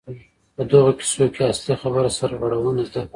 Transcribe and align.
په 0.55 0.61
دغو 0.69 0.91
کیسو 0.99 1.23
کې 1.33 1.41
اصلي 1.51 1.75
خبره 1.81 2.09
سرغړونه 2.17 2.83
ده. 2.93 3.01